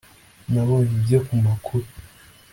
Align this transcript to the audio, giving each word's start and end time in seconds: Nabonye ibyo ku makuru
Nabonye 0.51 0.91
ibyo 0.99 1.19
ku 1.25 1.33
makuru 1.45 1.87